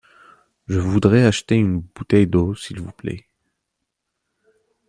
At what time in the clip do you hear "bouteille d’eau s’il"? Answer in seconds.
1.81-2.81